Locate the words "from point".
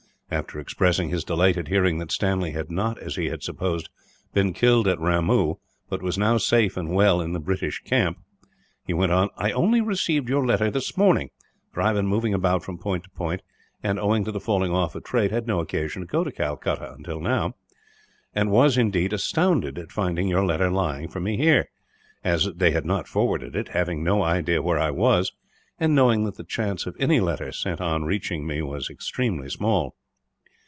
12.63-13.03